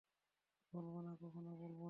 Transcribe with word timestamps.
বলবো 0.73 0.99
না, 1.01 1.11
কখনও 1.21 1.51
বলবো 1.51 1.67
না। 1.69 1.79